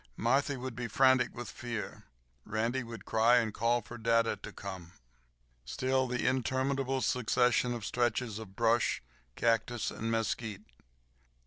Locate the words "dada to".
3.99-4.51